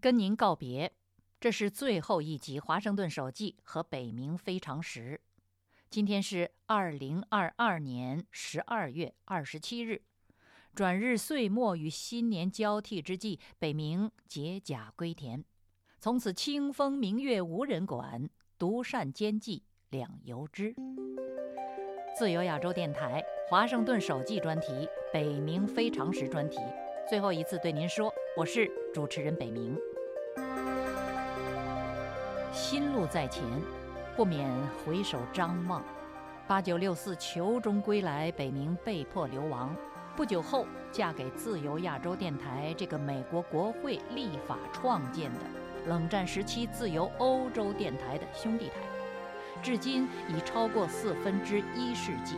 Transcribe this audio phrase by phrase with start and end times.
[0.00, 0.92] 跟您告别。
[1.40, 5.20] 这是最后一集《华盛顿手记》和《北冥非常时》。
[5.88, 10.02] 今天是二零二二年十二月二十七日，
[10.74, 15.44] 转日岁末与新年交替之际，北冥解甲归田，
[15.98, 18.28] 从此清风明月无人管，
[18.58, 20.74] 独善兼济两由之。
[22.18, 24.72] 自由亚洲电台《华盛顿手记》专题
[25.12, 26.58] 《北冥非常时》专题，
[27.08, 29.78] 最后一次对您说，我是主持人北冥。
[32.60, 33.44] 新路在前，
[34.16, 34.50] 不免
[34.84, 35.80] 回首张望。
[36.48, 39.72] 八九六四囚中归来，北冥被迫流亡。
[40.16, 45.40] 不久后，嫁给自由亚洲电台这个美国国会立法创建的
[45.86, 48.74] 冷战时期自由欧洲电台的兄弟台，
[49.62, 52.34] 至今已超过四分之一世纪。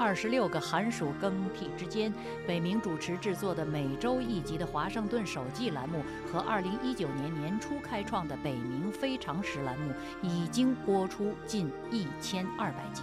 [0.00, 2.10] 二十六个寒暑更替之间，
[2.46, 9.92] 北冥主持制作的每周一集的《华盛顿手记》栏目和二零一九年年初开创的《北冥非常时》栏目
[10.22, 13.02] 已经播出近一千二百集，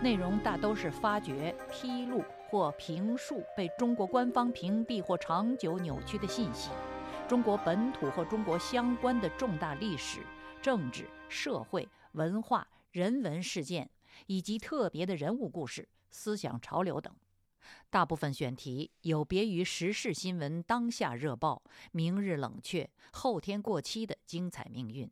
[0.00, 6.70] 内容大都是发掘、披露或评述被中国官方屏蔽或长久扭曲的信息，
[7.26, 10.20] 中国本土或中国相关的重大历史、
[10.62, 13.90] 政治、社会、文化、人文事件
[14.28, 15.88] 以及特别的人物故事。
[16.10, 17.14] 思想潮流等，
[17.90, 25.10] 大部分选题有别于时事新闻当下热报、明日冷却、后天过期的精彩命运。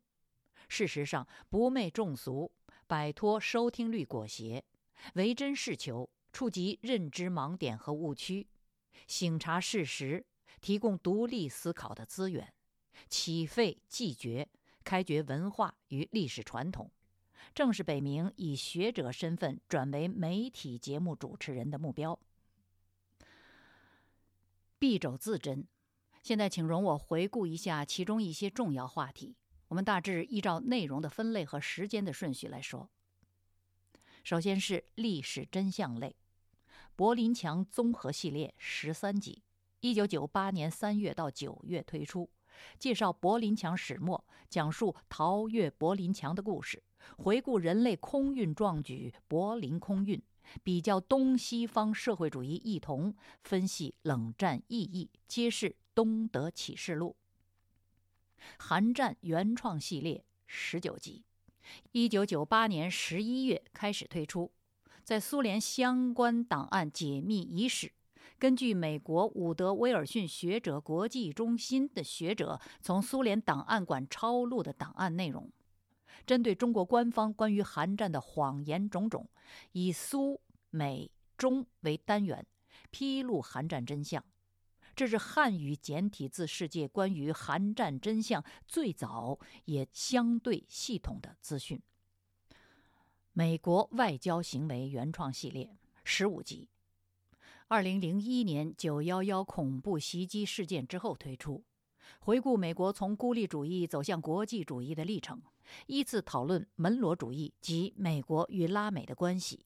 [0.68, 2.50] 事实上，不媚众俗，
[2.86, 4.62] 摆脱收听率裹挟，
[5.14, 8.46] 唯真是求，触及认知盲点和误区，
[9.06, 10.24] 醒察事实，
[10.60, 12.52] 提供独立思考的资源，
[13.08, 14.48] 启废继绝，
[14.82, 16.90] 开掘文化与历史传统。
[17.52, 22.18] 正是北冥以学者身份转为媒体节目主持人的目标。
[24.78, 25.66] 敝帚自珍，
[26.22, 29.36] 现在请容我回顾一下其中一些重要话题。
[29.68, 32.88] 我们大致依照内容的分类和时间的顺序来说。
[34.22, 36.14] 首先是历史真相类，
[36.96, 39.42] 柏林墙综合系列十三集，
[39.80, 42.30] 一九九八年三月到九月推出，
[42.78, 46.82] 介绍柏林墙始末，讲述逃越柏林墙的故事。
[47.16, 50.20] 回顾人类空运壮举——柏林空运，
[50.62, 57.16] 比较东西方社会主义异同，分析冷战意义，揭示东德启示录。
[58.58, 61.24] 韩战原创系列十九集，
[61.92, 64.52] 一九九八年十一月开始推出，
[65.02, 67.92] 在苏联相关档案解密伊始，
[68.38, 75.50] 根据美国伍德威尔逊学者国际中心的学者从苏联档案馆抄录的档案内容。
[76.26, 79.28] 针对中国官方关于韩战的谎言种种，
[79.72, 80.40] 以苏、
[80.70, 82.46] 美、中为单元，
[82.90, 84.24] 披露韩战真相。
[84.96, 91.82] 这是汉语简体字世界关于韩战真相最早也相对系统的资讯。
[93.32, 96.68] 美国外交行为原创系列十五集，
[97.66, 101.64] 二零零一年九幺幺恐怖袭击事件之后推出，
[102.20, 105.40] 回顾美国从孤立主义走向国际主义的历程。
[105.86, 109.64] 依次讨论门罗主义及美国与拉美的关系、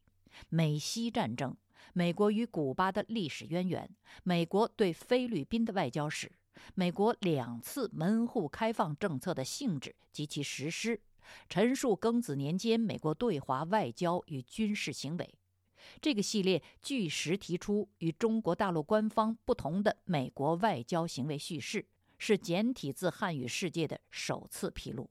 [0.48, 1.56] 美西战争、
[1.92, 3.90] 美国与古巴的历史渊源、
[4.22, 6.30] 美国对菲律宾的外交史、
[6.74, 11.00] 美国两次门户开放政策的性质及其实施，
[11.48, 15.34] 陈述庚子年间美国对华外交与军事行为。
[16.00, 21.86] 这个系列据实提出与中国大陆官方不同的美国外交行为叙事，
[22.18, 25.08] 是简体字汉语世界的首次披露。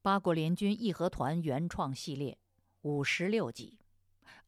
[0.00, 2.38] 八国联军义和团原创系列
[2.82, 3.78] 五十六集，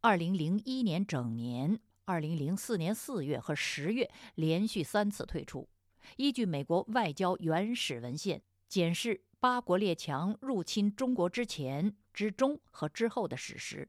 [0.00, 5.68] 二零零一年整年、二零零四年四月和十月连续三次推出，
[6.16, 13.88] 依据美国外交原始文献，检视八国列强入侵中国之前、之中和之后的史实，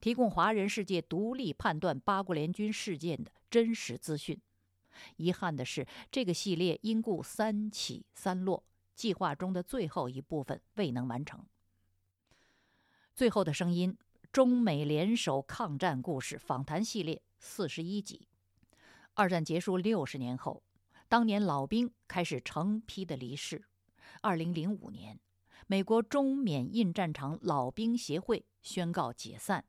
[0.00, 4.40] 提供华人世界独立判断八国联军事件的真实资讯。
[5.16, 8.64] 遗憾的是，这个系列因故三起三落。
[8.94, 11.42] 计划中的最后一部分未能完成。
[13.14, 13.96] 最后的声音：
[14.30, 18.28] 中美联手抗战故事访谈系列四十一集。
[19.14, 20.62] 二战结束六十年后，
[21.08, 23.64] 当年老兵开始成批的离世。
[24.20, 25.18] 二零零五年，
[25.66, 29.64] 美国中缅印战场老兵协会宣告解散。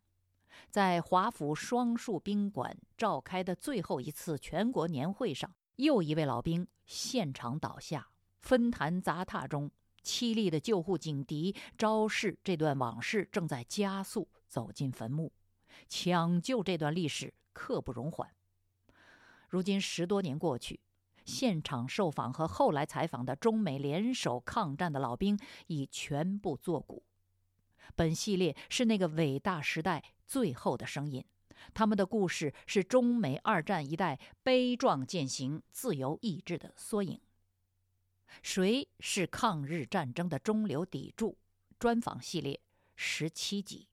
[0.69, 8.07] 在华府双树宾馆召开的最后一次全国年会上，又一位老兵现场倒下。
[8.39, 9.69] 纷坛杂沓中，
[10.03, 15.31] 凄厉的救护警笛昭示这段往事正在加速走进坟墓。
[15.87, 18.29] 抢救这段历史刻不容缓。
[19.49, 20.79] 如今十多年过去，
[21.25, 25.37] 现场受访和后来采访的中美联手抗战的老兵
[25.67, 27.03] 已全部作古。
[27.95, 31.25] 本系列是那个伟大时代最后的声音，
[31.73, 37.19] 他们的故事是中美二战一代悲壮践行自由意志的缩影。
[38.41, 41.37] 谁是抗日战争的中流砥柱？
[41.77, 42.61] 专访系列
[42.95, 43.89] 十七集。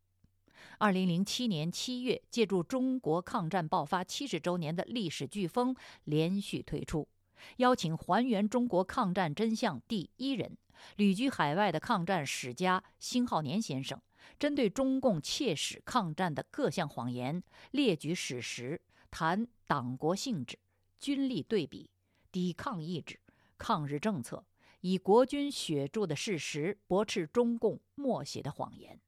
[0.78, 5.74] 二零零七年七月，借助中国抗战爆发七十周年的历史飓风
[6.04, 7.08] 连续推出，
[7.56, 10.56] 邀请还原中国抗战真相第一人、
[10.94, 14.00] 旅居海外的抗战史家辛浩年先生，
[14.38, 18.80] 针对中共窃使抗战的各项谎言，列举史实，
[19.10, 20.58] 谈党国性质、
[20.98, 21.90] 军力对比、
[22.32, 23.20] 抵抗意志、
[23.56, 24.44] 抗日政策，
[24.80, 29.00] 以国军血铸的事实驳斥中共默写的谎言，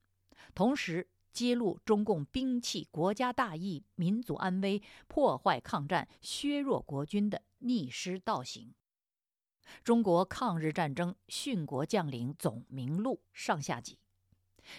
[0.53, 1.07] 同时。
[1.33, 8.73] 揭露中共兵器国家大义、民族安危、破坏抗战、削弱国军的逆施倒行。
[9.81, 13.97] 中国抗日战争殉国将领总名录上下集，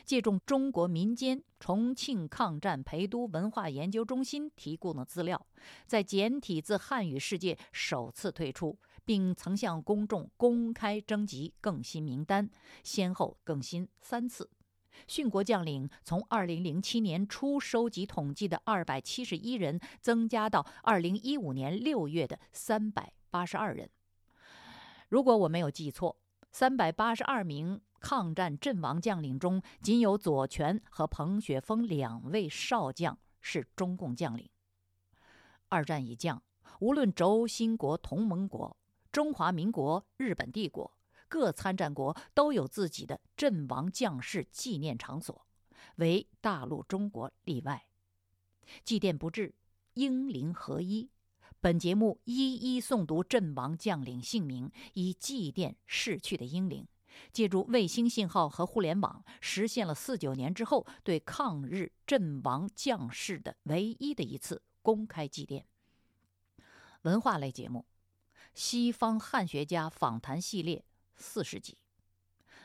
[0.05, 5.47] 借重中国民间重庆抗战陪都文化研究中心提供的资料，
[5.87, 12.51] 在简体字汉语世界首次推出，并曾向公众公开征集更新名单，
[12.83, 14.51] 先后更新三次。
[15.09, 23.91] 殉国将领从2007年初收集统计的271人，增加到2015年6月的382人。
[25.09, 26.17] 如果我没有记错
[26.53, 34.49] ，382名抗战阵亡将领中，仅有左权和彭雪枫两位少将是中共将领。
[35.69, 36.43] 二战已降，
[36.81, 38.77] 无论轴心国、同盟国、
[39.11, 40.97] 中华民国、日本帝国。
[41.29, 45.47] 各参战国都有自己的阵亡将士纪念场所，
[45.97, 47.87] 唯大陆中国例外。
[48.85, 49.55] 祭奠不至，
[49.95, 51.11] 英灵合一。
[51.63, 56.89] 本节目一一诵读阵亡将领姓名，以祭奠逝去的英灵。
[57.31, 65.63] 借助卫星信号和互联网，实现了四九年之后对抗日阵亡将士的唯一的一次公开祭奠。
[67.03, 67.87] 文化类节目，
[68.53, 70.85] 西方汉学家访谈系列。
[71.15, 71.79] 四十集，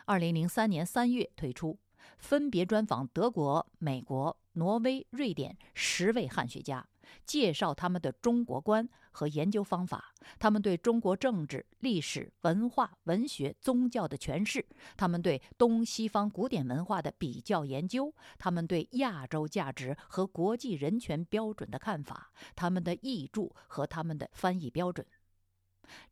[0.05, 1.77] 二零零三年三月推出，
[2.17, 6.87] 分别专访德国、美国、挪威、瑞典十位汉学家，
[7.25, 14.65] 介绍他们的中国观和研究方法，他们对中国政治、历史、文化、文学、宗教的诠释，
[14.95, 25.05] 他们对东西方古典文化的比较研究，他们对亚洲价值和国际人权标准的看法，他们的译著和他们的翻译标准。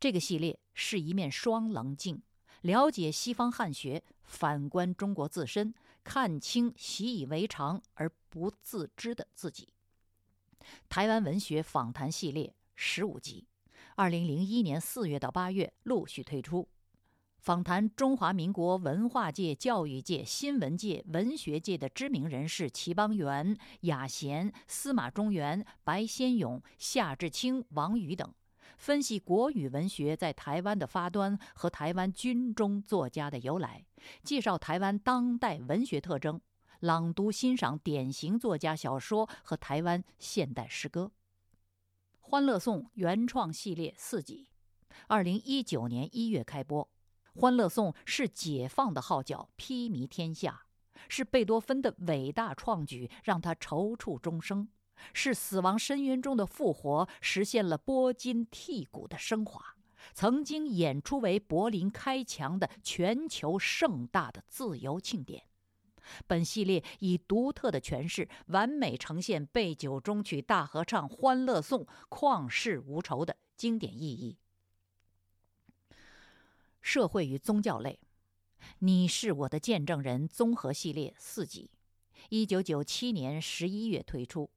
[0.00, 2.22] 这个系列是一面双棱镜。
[2.62, 5.72] 了解西方汉学，反观中国自身，
[6.02, 9.68] 看清习以为常而不自知的自己。
[10.88, 13.46] 台湾文学访谈系列十五集，
[13.94, 16.68] 二零零一年四月到八月陆续推出，
[17.38, 28.32] 访谈中华民国文化界、教育界、新闻界、文学界的知名人士齐邦媛、雅贤、司马中原、白先勇、夏志清、王宇等。
[28.78, 33.86] 分析国语文学在台湾的发端和台湾军中作家的由来，
[34.22, 36.38] 介绍台湾当代文学特征，
[36.80, 41.12] 朗读欣赏典型作家小说和台湾现代诗歌。
[42.28, 44.48] 《欢乐颂》原创系列四集，
[45.06, 46.84] 二零一九年一月开播。
[47.40, 50.66] 《欢乐颂》是解放的号角披靡天下，
[51.08, 54.68] 是贝多芬的伟大创举，让他踌躇终生。
[55.12, 59.76] 是死亡深渊中的复活，实现了剥筋剔骨的升华。
[60.14, 65.44] 曾经演出为柏林开墙的全球盛大的自由庆典。
[66.26, 74.36] 本系列以独特的诠释，完美呈现背九中曲大合唱《欢乐颂》旷世无愁的经典意义。
[76.80, 77.98] 社会与宗教类，
[78.78, 81.70] 你是我的见证人综合系列四集，
[82.28, 84.50] 一九九七年十一月推出。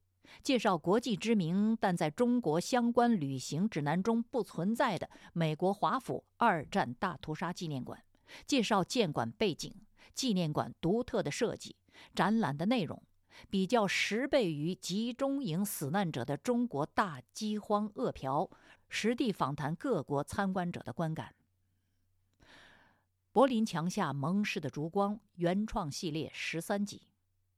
[0.43, 7.99] 介绍国际知名但在中国相关旅行指南中不存在的美国华府二战大屠杀纪念馆，
[8.45, 9.73] 介绍建馆背景、
[10.13, 11.75] 纪念馆独特的设计、
[12.13, 13.01] 展览的内容，
[13.49, 18.49] 比较十倍于集中营死难者的中国大饥荒饿殍，
[18.89, 21.33] 实地访谈各国参观者的观感。
[23.31, 27.03] 柏林墙下蒙氏的烛光原创系列十三集。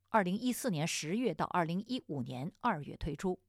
[0.09, 3.39] 二零一四年十月到二零一五年二月推出，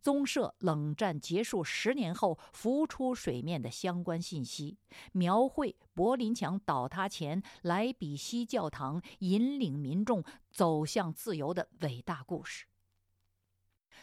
[0.00, 4.76] 综摄冷战结束十年后浮出水面的相关信息，
[5.12, 12.66] 描绘柏林墙倒塌前莱比锡教堂引领民众走向自由的伟大故事。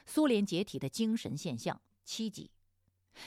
[0.05, 2.51] 苏联解体的精神现象七集，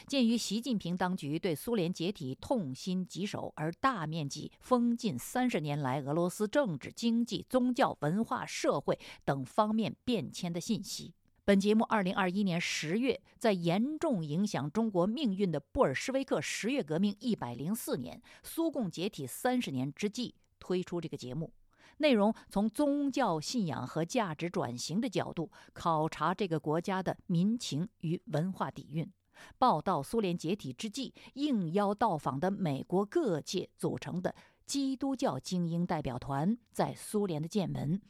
[0.06, 11.14] 鉴于习近平当局对苏联解体痛心疾首，而大面积封禁三十年来俄罗斯政治、经济、宗教、文化、社会等方面变迁的信息，
[11.46, 21.52] 本节目二零二一年十月，在严重影响中国命运的布尔什维克十月革命一百零四年、苏共解体三十年之际推出这个节目。
[21.98, 29.08] 内容从宗教信仰和价值转型的角度考察这个国家的民情与文化底蕴，
[29.56, 34.34] 报道苏联解体之际应邀到访的美国各界组成的
[34.66, 38.02] 基督教精英代表团在苏联的见闻，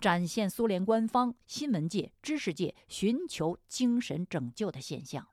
[0.00, 5.26] 展现苏联官方、新闻界、知识界寻求精神拯救的现象。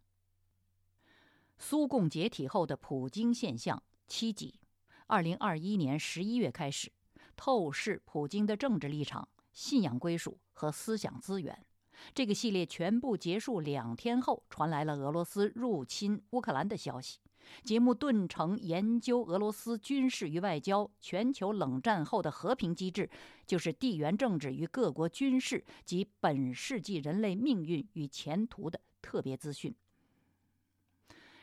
[1.58, 4.60] 苏共解体后的普京现象七集，
[5.08, 6.91] 二零二一年十一月开始。
[7.36, 11.65] 透视普京的政治立场、信仰归属和思想资源。
[12.13, 17.20] 这个系列全部结束两天后，传来了俄罗斯入侵乌克兰的消息。
[17.63, 23.10] 节目顿成研究俄罗斯军事与外交、全球冷战后的和平机制，
[23.45, 29.74] 就是地缘政治与各国军事及本世纪人类命运与前途的特别资讯。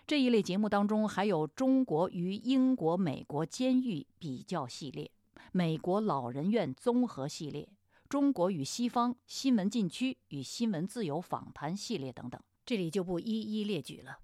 [0.06, 5.10] 这一类节目当中还有中国与英国、美国监狱比较系列。
[5.52, 7.68] 美国老人院综合系列、
[8.08, 14.18] 中国与西方新闻禁区与新闻自由访谈系列等等，这里就不一一列举了。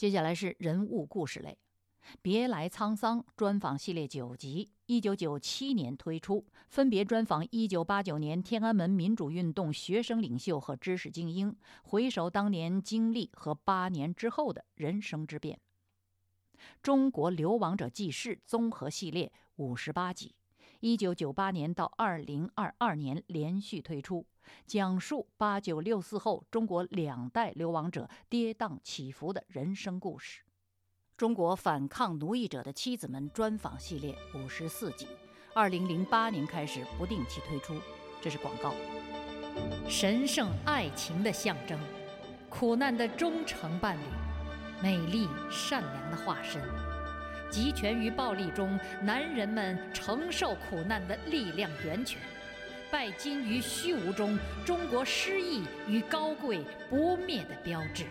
[0.00, 1.58] 接下来是人物故事类，
[2.22, 15.60] 《别来沧桑》专访系列九集，一九九七年推出，分别专访一九八九年天安门民主运动学生领袖和知识精英，回首当年经历和八年之后的人生之变。
[16.82, 20.34] 中国流亡者记事综合系列五十八集，
[20.80, 24.24] 一九九八年到二零二二年连续推出，
[24.66, 30.40] 讲述八九六四后中国两代流亡者跌宕起伏的人生故事。
[31.18, 35.06] 中国反抗奴役者的妻子们专访系列五十四集，
[35.52, 37.74] 二零零八年开始不定期推出。
[38.22, 38.72] 这是广告。
[39.86, 41.78] 神圣爱情的象征，
[42.48, 44.02] 苦难的忠诚伴侣。
[44.82, 46.62] 美丽善良的化身，
[47.50, 52.20] 集权于暴力中男人们承受苦难的力量源泉，
[52.92, 58.06] 拜金于虚无中中国诗意与高贵不灭的标志。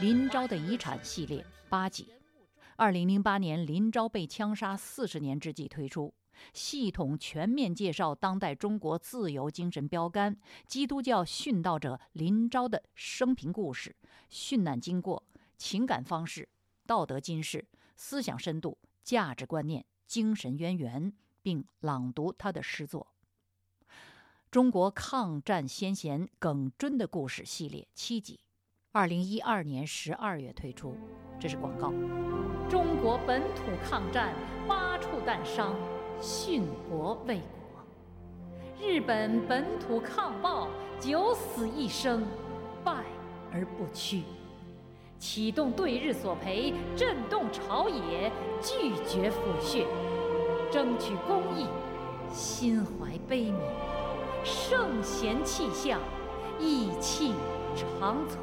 [0.00, 2.08] 林昭的遗产系列八集，
[2.74, 6.12] 二零零八年林昭被枪杀四十年之际推出。
[6.52, 10.36] 系统全面介绍当代中国自由精神标杆——
[10.66, 13.94] 基督教殉道者林昭的生平故事、
[14.28, 15.22] 殉难经过、
[15.56, 16.48] 情感方式、
[16.86, 21.12] 道德经世、思想深度、价值观念、精神渊源，
[21.42, 23.06] 并朗读他的诗作。
[24.50, 28.40] 中国抗战先贤耿尊的故事系列七集，
[28.92, 30.96] 二零一二年十二月推出。
[31.40, 31.90] 这是广告。
[32.68, 34.34] 中国本土抗战
[34.68, 35.74] 八处弹伤。
[36.20, 37.84] 殉国为国，
[38.80, 40.68] 日本本土抗暴
[41.00, 42.24] 九死一生，
[42.84, 43.04] 败
[43.50, 44.22] 而不屈，
[45.22, 48.28] 启动对日索赔，震动朝野，
[48.60, 49.86] 拒绝抚恤，
[50.68, 51.68] 争取公义，
[52.34, 53.54] 心怀悲悯，
[54.44, 56.00] 圣贤气象，
[56.58, 57.34] 义气
[57.76, 58.42] 长存。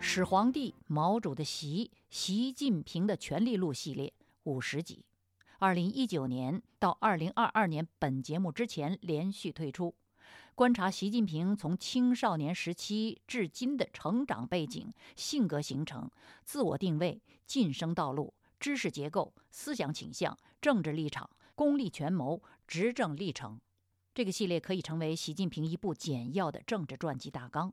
[0.00, 1.90] 始皇帝毛主的习。
[2.08, 5.04] 习近平的权力录系列五十集，
[5.58, 9.94] 二零一九年到二零二二年本节目之前连续推出，
[10.60, 16.10] 观察习近平从青少年时期至今的成长背景、性格形成、
[16.44, 23.58] 自我定位、晋升道路、知识结构、思想倾向、政治立场、功利权谋、执政历程。
[24.12, 27.72] 这个系列可以成为习近平一部简要的政治传记大纲。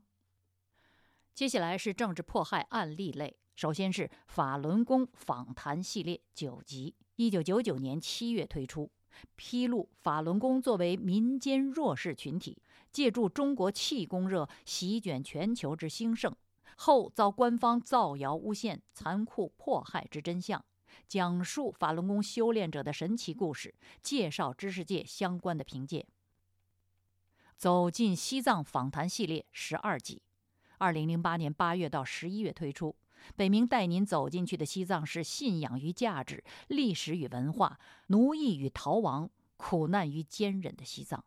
[1.34, 3.36] 接下来是政治迫害案例类。
[3.54, 8.90] 首先是法轮功访谈系列九集，一九九九年七月推出，
[9.36, 12.56] 披露法轮功作为民间弱势群体，
[12.90, 16.34] 借助中国气功热席卷全球之兴盛
[16.76, 20.64] 后，遭官方造谣诬陷、残酷迫害之真相，
[21.06, 26.06] 讲述法轮功修炼者的神奇故事，介绍知识界相关的凭借。
[27.56, 30.22] 走进西藏访谈系列十二集，
[30.78, 32.94] 二零零八年八月到十一月推出。
[33.34, 41.24] 北明带您走进去的西藏是信仰与价值、历史与文化、奴役与逃亡、苦难与坚韧的西藏。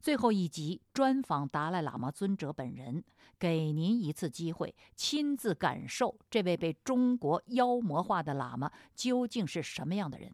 [0.00, 3.02] 最后一集专访达赖喇嘛尊者本人，
[3.38, 10.32] 给您一次机会亲自感受这位被中国妖魔化的喇嘛究竟是什么样的人。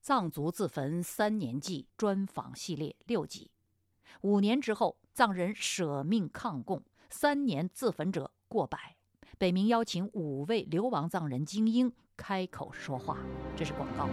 [0.00, 3.50] 藏族自焚三年记专访系列六集。
[4.22, 8.96] 五年之后，藏人舍命抗共，三年自焚者过百。
[9.36, 13.18] 北明邀请五位流亡藏人精英开口说话，
[13.56, 14.08] 这是广告。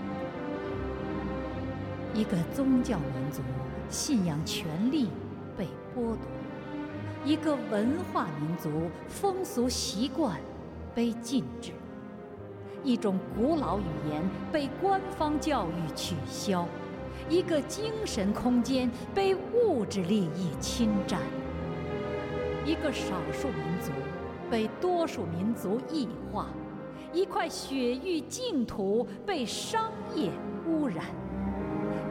[2.14, 3.42] 一个宗教民族
[3.92, 5.10] 信仰权力
[5.58, 6.18] 被剥夺，
[7.26, 8.70] 一个文化民族
[9.08, 10.40] 风俗习惯
[10.96, 11.74] 被禁止，
[12.84, 16.66] 一种古老语言被官方教育取消，
[17.30, 21.20] 一个精神空间被物质利益侵占，
[22.66, 23.92] 一个少数民族。
[24.50, 26.48] 被多数民族异化，
[27.14, 30.30] 一块雪域净土被商业
[30.68, 31.06] 污染，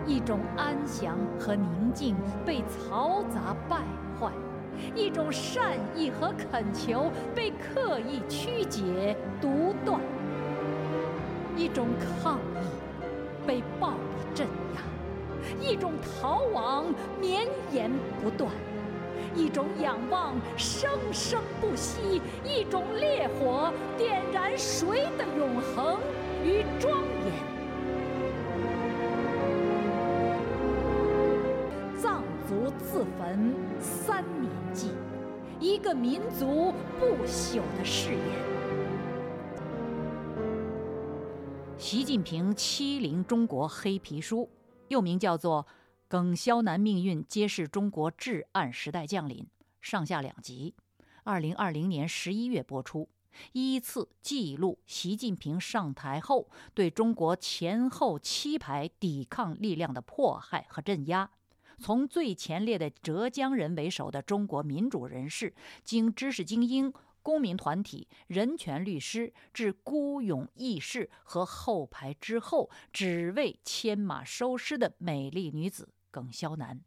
[0.07, 3.78] 一种安详和宁静被嘈杂败
[4.19, 4.33] 坏，
[4.95, 10.00] 一种善意和恳求被刻意曲解独断，
[11.57, 11.88] 一种
[12.23, 13.97] 抗议被暴力
[14.35, 14.83] 镇压，
[15.61, 16.87] 一种逃亡
[17.21, 17.90] 绵延
[18.23, 18.50] 不断。
[19.33, 25.99] 一种仰望生生不息，一种烈火点燃谁的永恒
[26.45, 27.50] 与庄严？
[32.92, 34.90] 自焚三年祭，
[35.61, 38.20] 一个民族不朽的誓言。
[41.78, 44.50] 习近平欺凌中国黑皮书，
[44.88, 45.64] 又名叫做。
[46.09, 49.47] 耿肖南命运揭示中国至暗时代降临，
[49.80, 50.75] 上下两集，
[51.23, 53.09] 二零二零年十一月播出，
[53.52, 61.30] 依次记录习近平上台后对中国前后七排抵抗力量的迫害和镇压，
[61.80, 75.88] 从最前列的浙江人为首的中国民主人士，经知识精英、公民团体、人权律师，至孤勇义士和后排之后只为牵马收尸的美丽女子。
[76.10, 76.80] 耿潇南。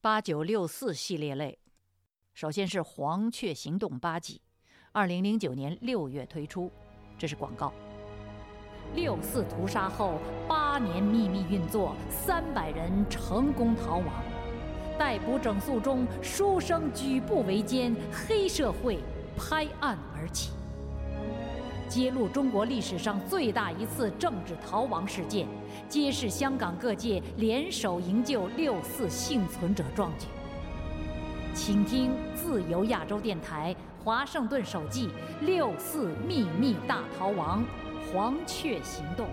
[0.00, 1.58] 八九六四系列类，
[2.34, 4.42] 首先是《黄雀行动》八集，
[4.92, 6.70] 二零零九年六月推出。
[7.16, 7.72] 这是广告。
[8.94, 14.06] 六四屠杀后八年秘密运作，三百人成功逃亡。
[14.98, 18.98] 逮捕整肃中，书生举步维艰，黑社会
[19.36, 20.50] 拍案而起。
[21.88, 25.46] 揭露中国历史上最大一次政治逃亡事件，
[25.88, 30.26] 揭示香港各界联手营救六四幸存者壮举。
[31.54, 35.08] 请听自由亚洲电台华盛顿首季
[35.46, 37.64] 《六四秘密大逃亡》
[38.12, 39.26] 《黄雀行动》。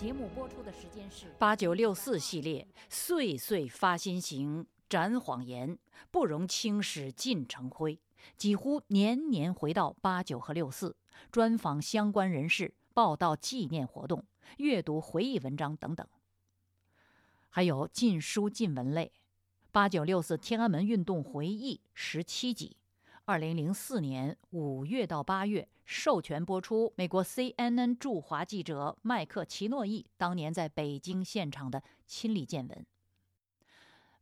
[0.00, 5.76] 节目播出的时间是八九六四系列，岁岁发心行，斩谎言，
[6.10, 8.00] 不容青史尽成灰。
[8.38, 10.96] 几乎年年回到八九和六四。
[11.30, 14.24] 专访相关人士，报道纪念活动，
[14.56, 16.08] 阅读回忆文章等等。
[17.50, 19.12] 还有禁书禁文类，
[19.70, 22.74] 八九六四天安门运动回忆十七集，
[23.30, 26.92] 二零零四年五月到八月授权播出。
[26.96, 32.84] 美国 CNN 驻华记者麦克齐诺伊当年在北京现场的亲历见闻。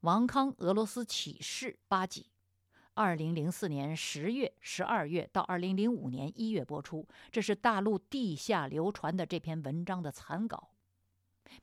[0.01, 2.27] 王康俄罗斯启示八集。
[2.93, 7.09] 二零零四年十月、十二月到二零零五年一月播出。
[7.33, 10.69] 这是大陆地下流传的这篇文章的残稿。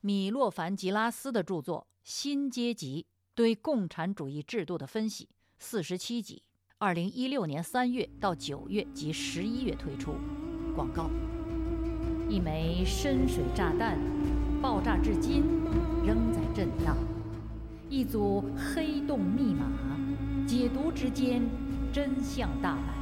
[0.01, 3.05] 米洛凡·吉拉斯的著作《新阶级
[3.35, 5.25] 对共产主义制度的分析》
[5.59, 6.41] 四十七集，
[6.77, 10.15] 二零一六年三月到九月及十一月推出。
[10.75, 11.09] 广告：
[12.27, 13.97] 一枚深水炸弹，
[14.61, 15.41] 爆炸至今
[16.05, 16.93] 仍在震荡；
[17.89, 19.71] 一组黑洞密码。
[20.45, 21.41] 解读之间，
[21.93, 22.93] 真相大白；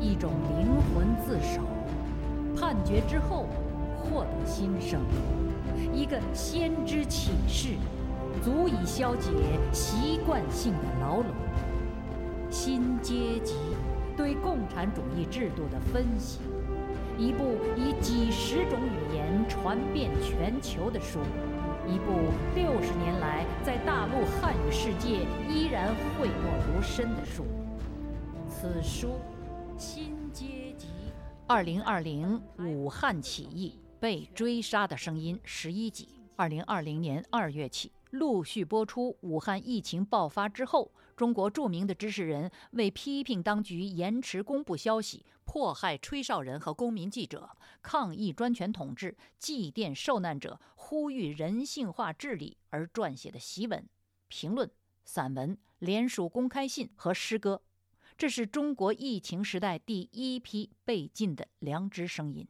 [0.00, 1.62] 一种灵魂自首，
[2.56, 3.46] 判决之后
[3.96, 4.98] 获得新生；
[5.94, 7.76] 一个先知启示，
[8.42, 9.30] 足以消解
[9.72, 11.26] 习惯性的牢笼。
[12.58, 13.54] 新阶级
[14.16, 16.40] 对共产主义制度的分析，
[17.18, 21.18] 一部以几十种语言传遍全球的书。
[21.86, 27.44] 一部六十年来在大陆汉语世界依然讳莫如深的书。
[28.48, 29.08] 此书
[29.78, 30.86] 《新阶级》。
[31.46, 36.08] 二零二零武汉起义被追杀的声音十一集。
[36.36, 39.14] 二零二零年二月起陆续播出。
[39.20, 45.24] 武汉疫情爆发之后，中国著名的知识人为批评当局延迟公布消息。
[45.48, 53.88] 迫害吹哨人和公民记者，抗议专权统治，祭奠受难者，呼吁人性化治理而撰写的檄文、
[54.26, 54.68] 评论、
[55.04, 57.62] 散文、联署公开信和诗歌，
[58.18, 62.46] 这是中国疫情时代第一批被禁的良知声音。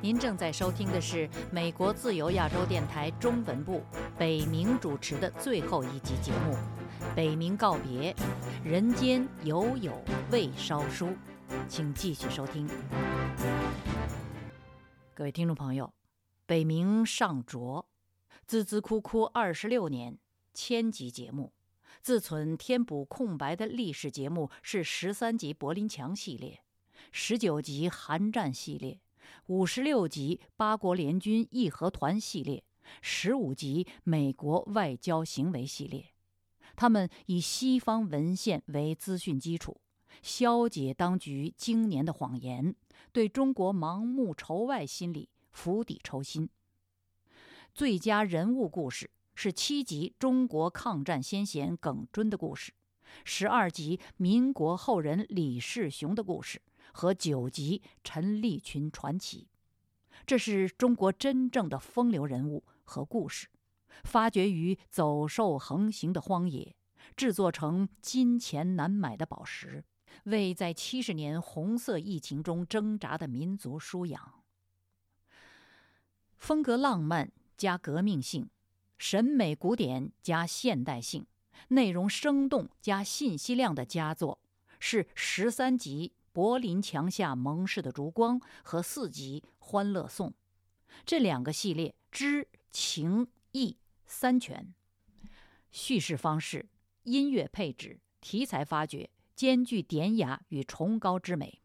[0.00, 3.82] 您正在收听的是美国自由亚洲电台中文部
[4.16, 6.54] 北明主持的最后一集节目
[7.14, 8.12] 《北冥告别》，
[8.64, 11.08] 人间犹有未烧书，
[11.68, 12.68] 请继续收听。
[15.14, 15.92] 各位听众朋友，
[16.46, 17.86] 北冥上卓，
[18.48, 20.18] 孜孜哭哭二十六年，
[20.52, 21.52] 千集节目，
[22.02, 26.62] 自存填补空白的历史节目是十三集柏林墙系列，
[27.12, 29.00] 十九集韩战系列。
[29.46, 32.64] 五十六集八国联军义和团系列，
[33.00, 36.12] 十五集美国外交行为系列，
[36.76, 39.80] 他们以西方文献为资讯基础，
[40.22, 42.74] 消解当局经年的谎言，
[43.10, 46.48] 对中国盲目仇外心理釜底抽薪。
[47.74, 52.72] 最佳人物故事是七集中国抗战先贤耿尊的故事，
[53.24, 56.60] 十二集民国后人李世雄的故事。
[56.92, 59.48] 和九集陈立群传奇，
[60.24, 63.48] 这是中国真正的风流人物和故事，
[64.04, 66.74] 发掘于走兽横行的荒野，
[67.16, 69.84] 制作成金钱难买的宝石，
[70.24, 74.42] 为在七十年红色疫情中挣扎的民族输养。
[76.36, 78.48] 风格浪漫加革命性，
[78.98, 81.26] 审美古典加现代性，
[81.68, 84.40] 内容生动加信息量的佳作，
[84.78, 86.12] 是十三集。
[86.36, 90.28] 柏林墙下蒙氏的烛光和四集《欢乐颂》，
[91.06, 94.72] 这两个系列知情意三全，
[95.70, 96.68] 叙事方式、
[97.02, 101.60] 音乐配置、题材发掘兼具典雅与崇高之美。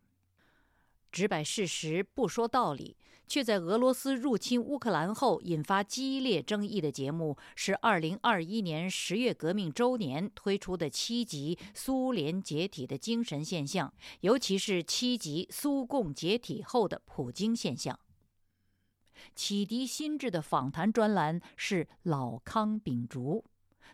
[1.11, 2.95] 只摆事实不说道理，
[3.27, 13.89] 却在俄罗斯入侵乌克兰后引发激烈争议的节目，是2021年十月革命周年推出的七集《苏联解体的精神现象》，
[14.21, 17.99] 尤其是七集苏共解体后的普京现象。
[19.35, 23.45] 启迪心智的访谈专栏是老康秉烛，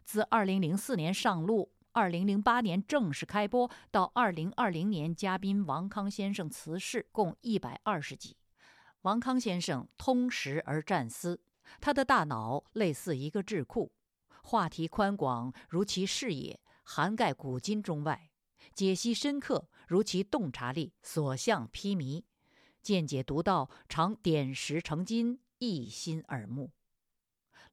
[0.03, 1.71] 自2004年上路。
[1.93, 8.37] 二零零八年正式开播到二零二零年，嘉宾王康先生辞世，共一百二十集。
[9.01, 11.41] 王康先生通识而战思，
[11.81, 13.91] 他的大脑类似一个智库，
[14.43, 18.29] 话题宽广如其视野涵盖古今中外，
[18.75, 22.23] 解析深刻如其洞察力所向披靡，
[22.87, 26.71] 见解独到，常点石成金，一心耳目。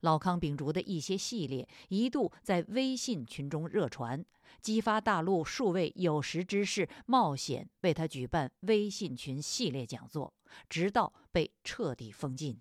[0.00, 4.24] 老康秉烛的一些系列一度在微信群中热传，
[4.60, 10.34] 激发大陆数位有识之士冒险为他举办微信群系列讲座，
[10.68, 12.58] 直到被彻底封禁。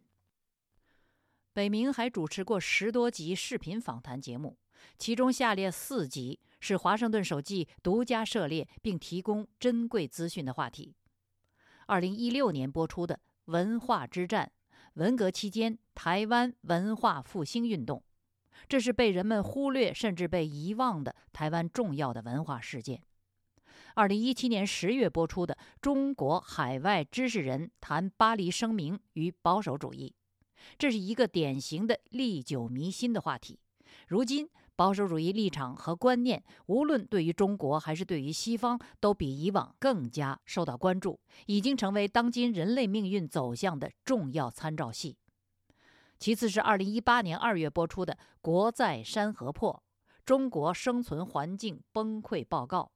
[1.54, 4.60] 北明还主持过十多集视频访谈节目，
[5.00, 10.94] 其中下列四集是华盛顿手记独家涉猎并提供珍贵资讯的话题：
[11.88, 13.16] 二零一六年播出的
[13.46, 14.52] 《文化之战》。
[14.94, 18.04] 文革期间，台湾文化复兴运动，
[18.70, 23.02] 这是被人们忽略甚至被遗忘的台湾重要的文化事件。
[23.96, 30.14] 二零一七年十月播出的《中国海外知识人谈巴黎声明与保守主义》，
[30.78, 33.60] 这是一个典型的历久弥新的话题。
[34.08, 34.50] 如今。
[34.76, 45.18] 保守主义立场和观念，无论对于中国还是对于西方，都比以往更加受到关注，已经成为当今人类命运走向的重要参照系。
[46.18, 49.84] 其次是二零一八年二月播出的《国在山河破：
[50.26, 52.92] 中国生存环境崩溃报告》，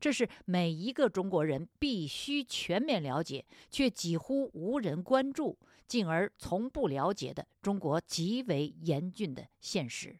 [0.00, 10.18] 这是每一个中国人必须全面了解，却几乎无人关注，进而从不了解的中国极为严峻的现实。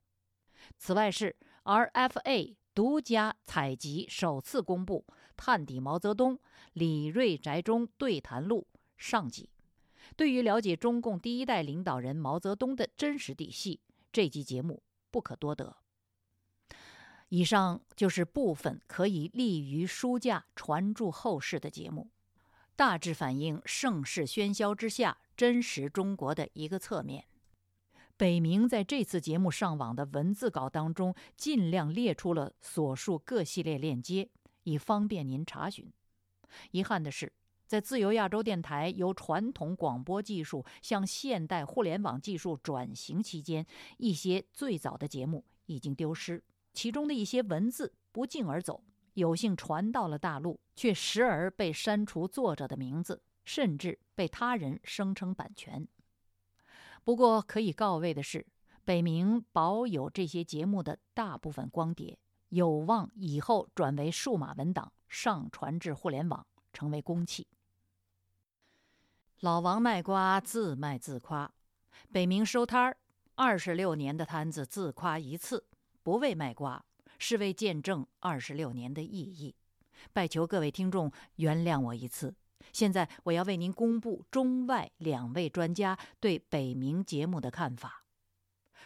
[0.78, 5.04] 此外是 RFA 独家采集，首次公布
[5.36, 6.38] 《探底毛泽东：
[6.72, 9.50] 李瑞宅中对谈录》上集。
[10.16, 13.80] 对于了解中共第一代领导人毛泽东的真实底细，
[14.12, 15.76] 这集节目不可多得。
[17.28, 22.10] 以上就是部分可以立于书架传注后世的节目，
[22.74, 27.26] 大致反映盛世喧嚣之下真实中国的一个侧面。
[28.20, 34.28] 北明在这次节目上网的文字稿当中，尽量列出了所述各系列链接，
[34.64, 35.90] 以方便您查询。
[36.70, 37.32] 遗憾的是，
[37.66, 55.88] 在自由亚洲电台由传统广播技术向现代互联网技术转型期间，一些最早的节目已经丢失，其中的一些文字不胫而走，有幸传到了大陆，却时而被删除作者的名字，甚至被他人声称版权。
[57.02, 58.46] 不过可以告慰的是，
[58.84, 67.46] 北明保有这些节目的大部分光碟，有望以后转为数码文档，上传至互联网，成为公器。
[69.40, 71.50] 老王卖瓜，自卖自夸。
[72.12, 72.96] 北明收摊儿，
[73.34, 75.64] 二十六年的摊子，自夸一次，
[76.02, 76.84] 不为卖瓜，
[77.18, 79.54] 是为见证二十六年的意义。
[80.12, 82.34] 拜求各位听众原谅我一次。
[82.72, 88.04] 现在我要为您公布中外两位专家对北明节目的看法。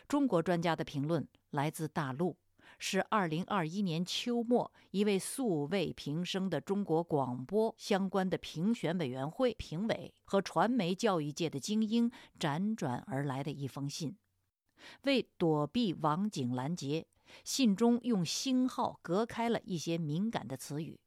[0.08, 2.36] 中国专家的评论来自大陆，
[2.78, 14.16] 是二零二一年秋末一位素未平生的中国广播相关的评选委员会评委和传媒教育界的精英辗转而来的一封信。
[15.04, 17.06] 为躲避网警拦截，
[17.42, 21.00] 信中用星号隔开了一些敏感的词语。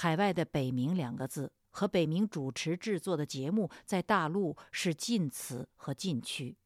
[0.00, 6.56] 海外的“北明”两个字和北明主持制作的节目，在大陆是禁词和禁区。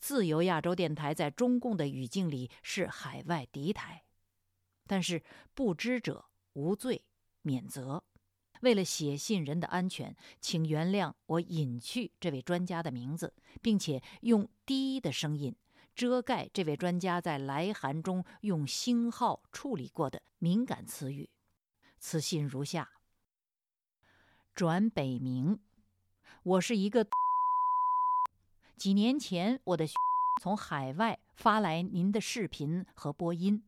[0.00, 4.02] 自由亚洲电台在中共的语境里是海外敌台。
[4.88, 5.22] 但是
[5.54, 7.04] 不知者无罪，
[7.42, 8.02] 免责。
[8.62, 13.32] 为了写信人的安全，请原谅我隐去这位专家的名字，
[13.62, 15.54] 并且用低的声音
[15.94, 21.30] 遮盖这位专家在来函中用星号处理过的敏感词语。
[22.06, 22.90] 此信如下：
[24.54, 25.58] 转北明，
[26.42, 27.06] 我是一个。
[28.76, 29.86] 几年前，我的
[30.42, 33.64] 从海外发来您的视频和播音，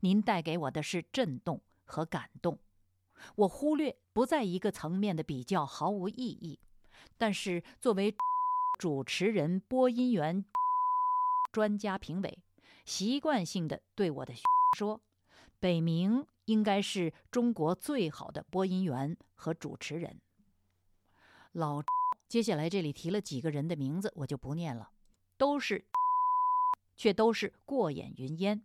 [0.00, 2.58] 您带给我的是震动和感动。
[3.36, 6.58] 我忽略不在一个层面的比较毫无意义，
[7.16, 8.12] 但是作为
[8.80, 10.44] 主持人、播音员、
[11.52, 12.42] 专家、评委，
[12.84, 14.34] 习惯性的对我的
[14.76, 15.00] 说，
[15.60, 16.26] 北明。
[16.48, 20.18] 应该是中国最好的播音员和主持人。
[21.52, 21.82] 老，
[22.26, 24.90] 接下来这里提了几个人的名字，我就不念了，
[25.36, 25.86] 都是，
[26.96, 28.62] 却都是过眼云烟。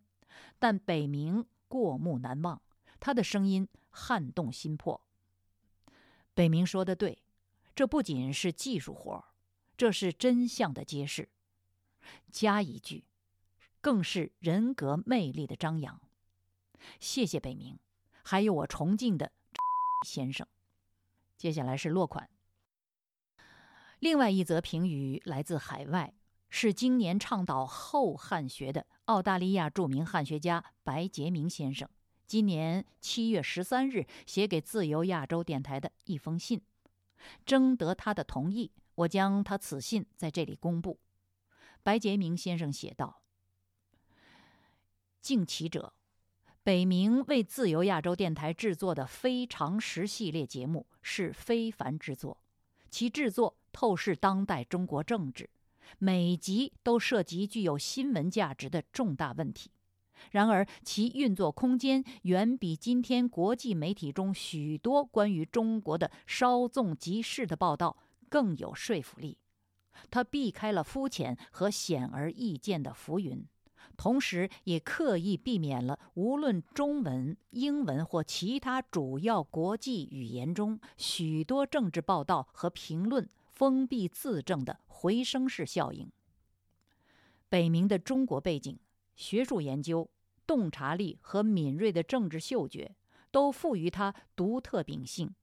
[0.57, 2.61] 但北明过目难忘，
[3.01, 5.01] 他的声音撼动心魄。
[6.33, 7.21] 北明说的对，
[7.75, 9.25] 这不仅是技术活儿，
[9.75, 11.27] 这是真相的揭示。
[12.31, 13.03] 加一句，
[13.81, 16.01] 更是人格魅力的张扬。
[16.99, 17.77] 谢谢北明，
[18.23, 19.31] 还有我崇敬的
[20.05, 20.47] 先生。
[21.37, 22.29] 接下来是落款。
[23.99, 26.13] 另外一则评语来自海外，
[26.49, 31.89] 是今年倡导后汉学的澳大利亚著名汉学家白杰明先生，
[32.27, 36.61] 今年七月十三日写给自由亚洲电台的一封信。
[37.45, 40.99] 征得他的同意，我将他此信在这里公布。
[41.81, 43.21] 白杰明先生写道
[45.21, 45.93] ：“敬其者。”
[46.63, 52.37] 北明为自由亚洲电台制作的非常时系列节目是非凡之作，
[52.89, 55.49] 其制作透视当代中国政治，
[55.99, 59.71] 每集都涉及具有新闻价值的重大问题。
[60.31, 67.97] 然而，其运作空间远比今天国际媒体中许多关于中国的稍纵即逝的报道
[68.29, 69.37] 更有说服力。
[70.09, 73.45] 它避开了肤浅和显而易见的浮云。
[73.95, 86.11] 同时，也刻意避免了无论中文、英文或其他主要国际语言中许多政治报道和评论封闭自证的回声式效应。
[87.49, 88.79] 北明的中国背景、
[89.15, 90.09] 学术研究、
[90.47, 92.95] 洞察力和敏锐的政治嗅觉，
[93.31, 95.33] 都赋予他独特秉性，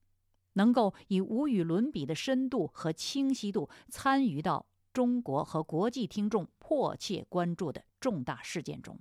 [0.55, 4.67] 能够以无与伦比的深度和清晰度参与到。
[4.93, 8.99] 中国和国际听众迫切关注的重大事件中，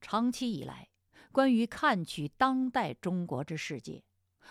[0.00, 0.90] 长期以来，
[1.32, 4.04] 关于看取当代中国之世界，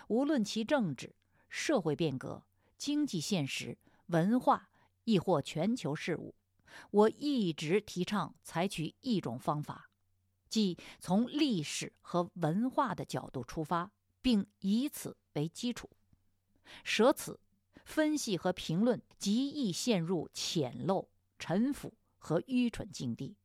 [0.07, 1.15] 无论其政治、
[1.47, 2.43] 社会变革、
[2.77, 4.69] 经济现实、文化，
[5.03, 6.33] 亦或全球事务，
[6.89, 9.89] 我一直提倡采取一种方法，
[10.49, 15.89] 即从历史和文化的角度出发，并以此为基础，
[16.83, 17.39] 舍此。
[17.83, 21.07] 分析和评论极易陷入浅陋、
[21.39, 23.35] 陈腐和愚蠢境地。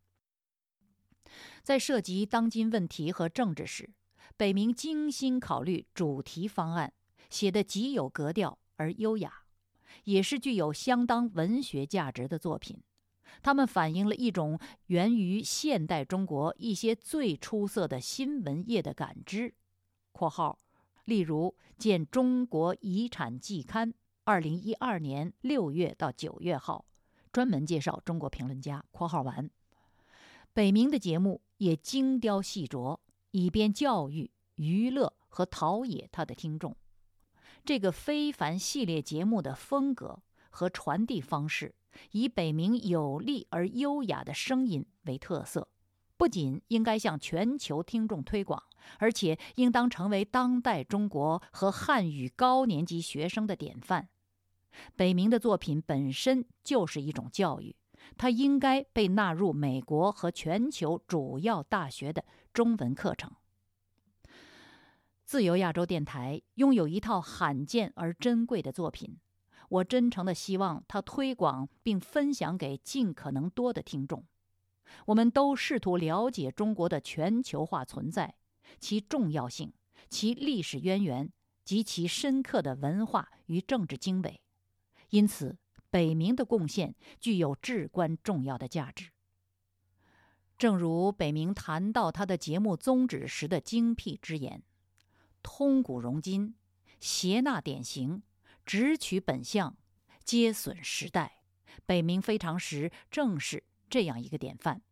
[1.62, 3.90] 在涉及当今问题和政治时，
[4.36, 6.92] 北明精心考虑主题方案，
[7.30, 9.32] 写得极有格调而优雅，
[10.04, 12.82] 也是具有相当文学价值的作品。
[13.42, 19.54] 他们反映了一种源于现代中国一些最出色的新闻业的感知。
[20.12, 20.58] （括号）
[21.04, 23.92] 例如，见《中国遗产季刊》。
[24.24, 26.84] 二零一二年六月到九月号，
[27.30, 29.48] 专门介绍中国评论家（括号完）。
[30.56, 32.98] 北明的节目也精雕细琢，
[33.32, 36.74] 以便教育、娱乐和陶冶他的听众。
[37.62, 41.74] 这个非凡系列节目的风格和传递方式，
[42.12, 45.68] 以北明有力而优雅的声音为特色，
[46.16, 48.62] 不仅应该向全球听众推广，
[48.98, 54.08] 而且应当成为当代中国和汉语高年级学生的典范。
[54.94, 57.76] 北明的作品本身就是一种教育，
[58.16, 63.32] 它应该被纳入美国和全球主要大学的中文课程。
[65.24, 69.18] 自由亚洲电台拥有一套罕见而珍贵的作品，
[69.68, 74.24] 我真诚的希望它推广并分享给尽可能多的听众。
[75.06, 78.36] 我们都试图了解中国的全球化存在、
[78.78, 79.72] 其重要性、
[80.08, 81.32] 其历史渊源
[81.64, 84.40] 及其深刻的文化与政治经纬，
[85.10, 85.58] 因此
[85.96, 89.12] 北明的贡献具有至关重要的价值。
[90.58, 94.62] 正如北明谈到他的节目宗旨时的精辟之言。
[95.42, 96.54] 通古融今，
[97.00, 98.22] 谐纳典型，
[98.66, 99.74] 直取本相，
[100.22, 101.40] 皆损时代。
[101.86, 104.82] 北冥非常时正是这样一个典范。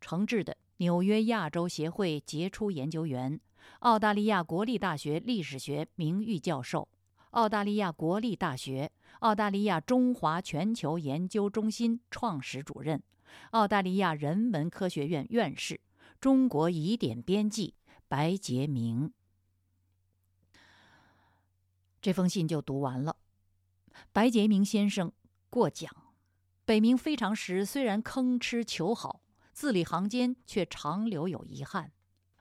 [0.00, 3.40] 诚挚的纽约亚洲协会杰出研究员，
[3.80, 6.86] 澳大利亚国立大学历史学名誉教授，
[7.30, 8.90] 澳大利亚国立大学、
[9.20, 13.02] 澳大利亚中华全球研究中心创始主任，
[13.52, 15.80] 澳大利亚人文科学院院士，
[16.20, 17.74] 中国疑点编辑
[18.08, 19.12] 白杰明。
[22.02, 23.16] 这封信就读完了。
[24.12, 25.12] 白杰明先生
[25.48, 25.90] 过奖。
[26.64, 29.20] 北明非常时虽然吭哧求好，
[29.52, 31.92] 字里行间却常留有遗憾。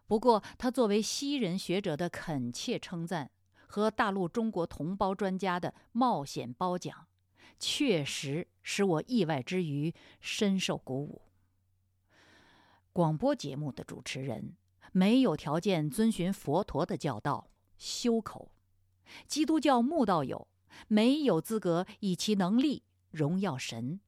[0.07, 3.29] 不过，他作为西人学者的恳切称赞
[3.69, 7.07] 和大陆中国同胞专家的冒险褒奖，
[7.59, 11.21] 确实使我意外之余深受鼓舞。
[12.91, 14.57] 广播节目的主持人
[14.91, 18.51] 没有条件遵循佛陀的教导，修口。
[19.27, 20.47] 基督教牧道友
[20.87, 23.99] 没有资格以其能力荣耀神，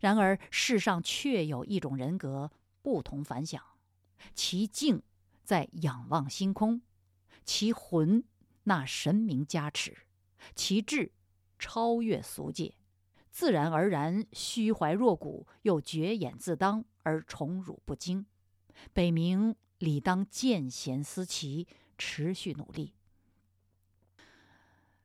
[0.00, 3.62] 然而世上确有一种人格不同凡响，
[4.34, 5.02] 其境
[5.44, 6.80] 在仰望星空，
[7.44, 8.24] 其魂
[8.64, 9.96] 那神明加持，
[10.54, 11.12] 其志
[11.58, 12.74] 超越俗界，
[13.30, 18.26] 自然而然虚怀若谷，又绝眼自当而宠辱不惊。
[18.92, 21.66] 北冥理当见贤思齐，
[21.98, 22.94] 持续努力。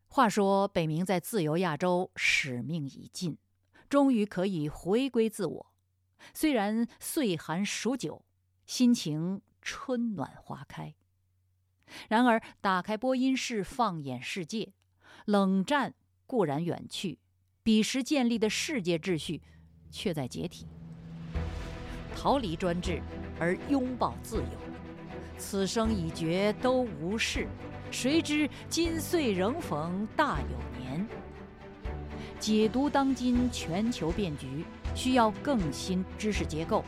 [0.08, 3.38] 话说，北冥在自由亚洲使命已尽，
[3.90, 5.74] 终于可以回归自我。
[6.34, 8.26] 虽然岁寒数九，
[8.66, 10.96] 心情春暖花开。
[12.10, 14.74] 然而，打开播音室，放眼世界，
[15.26, 15.94] 冷战
[16.26, 17.20] 固然远去，
[17.64, 19.42] 彼时建立的世界秩序
[19.90, 20.68] 却在解体。
[22.16, 23.02] 逃离专制
[23.40, 24.58] 而拥抱自由，
[25.38, 27.48] 此生已绝都无事。
[27.92, 31.08] 谁知今岁仍逢大有年。
[32.40, 36.84] 解读当今全球变局，需要更新知识结构，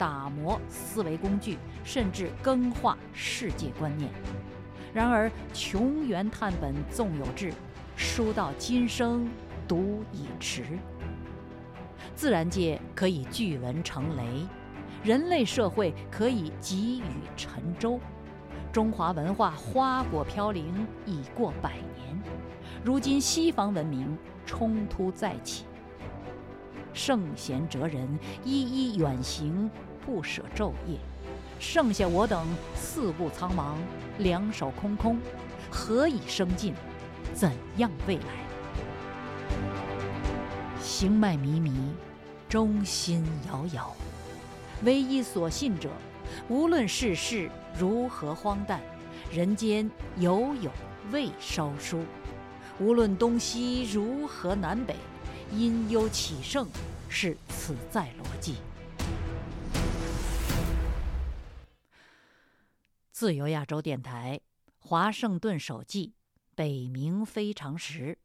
[0.00, 4.10] 打磨思维工具，甚至更化世界观念。
[4.94, 7.52] 然而穷源探本纵有志，
[7.96, 9.28] 书到今生
[9.68, 10.64] 读已迟。
[12.14, 14.24] 自然界可以聚文成雷，
[15.04, 17.04] 人类社会可以给予
[17.36, 18.00] 沉舟。
[18.72, 22.22] 中华文化花果飘零已过百年，
[22.82, 25.66] 如今西方文明冲突再起，
[26.94, 28.08] 圣贤哲人
[28.44, 29.70] 一一远行，
[30.10, 30.98] 不舍昼夜，
[31.60, 32.44] 剩下我等
[32.74, 33.76] 四顾苍茫，
[34.18, 35.16] 两手空空，
[35.70, 36.74] 何以生进？
[37.32, 38.24] 怎样未来？
[40.82, 41.72] 行迈靡靡，
[42.48, 43.94] 中心摇摇，
[44.82, 45.88] 唯一所信者。
[46.48, 48.80] 无论世事如何荒诞，
[49.30, 50.72] 人间犹有
[51.12, 51.98] 未烧书；
[52.80, 54.96] 无论东西如何南北，
[55.56, 56.66] 阴忧起盛
[57.08, 58.56] 是此在逻辑。
[63.20, 64.40] 自由亚洲电台，
[64.78, 66.14] 华盛顿手记，
[66.54, 68.16] 北冥非常时，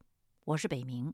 [0.44, 1.12] 我是北冥，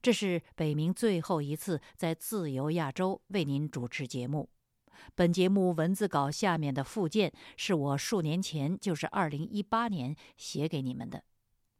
[0.00, 4.48] 这是北冥最后一次在自由亚洲为您主持节目。
[5.14, 11.22] 本节目文字稿下面的附件是我数年前，就是二零一八年写给你们的，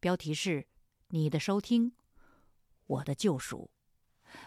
[0.01, 0.67] 标题是
[1.09, 1.95] “你的收听，
[2.85, 3.71] 我的救赎”。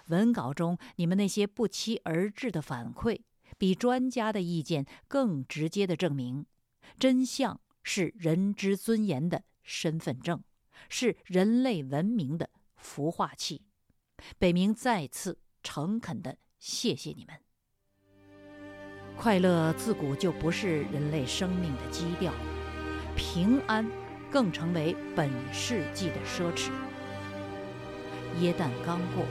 [0.10, 3.22] 文稿中你们那些不期而至的反馈，
[3.58, 6.46] 比专家的意见更直接的证明，
[6.98, 10.44] 真相是人之尊严的身份证，
[10.90, 12.50] 是人类文明的
[12.82, 13.64] 孵化器。
[14.38, 17.36] 北冥再次诚恳的谢谢你们。
[19.18, 22.34] 快乐自古就不是人类生命的基调，
[23.16, 23.90] 平安
[24.30, 26.70] 更成为本世纪的奢侈。
[28.42, 29.26] 耶诞刚过，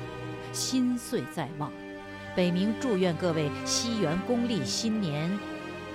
[0.53, 1.71] 新岁在望，
[2.35, 5.29] 北冥祝愿各位西元公历新年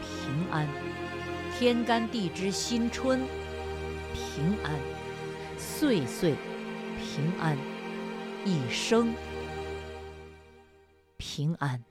[0.01, 0.67] 平安，
[1.59, 3.19] 天干地支新春
[4.13, 4.79] 平安，
[5.57, 6.33] 岁岁
[6.97, 7.33] 平。
[7.37, 7.57] 安，
[8.45, 9.13] 一生
[11.17, 11.88] 平安。